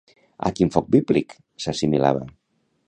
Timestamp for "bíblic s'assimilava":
0.95-2.27